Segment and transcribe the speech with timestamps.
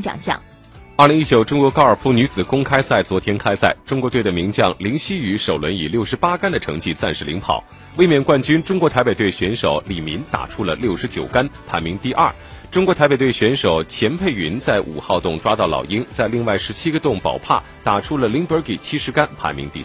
[0.00, 0.40] 奖项。
[0.96, 7.62] 二零一九中国高尔夫女子公开赛昨天开赛，中国队的名将林希雨首轮以六十八杆的成绩暂时领跑，
[7.96, 12.34] 卫冕冠军中国台北队选手李民打出了六十九杆，排名第二。
[12.70, 19.84] 中国台北队选手钱佩云在五号洞抓到老鹰，在另外十七个洞保帕打出了零 b 给七十杆，排名第。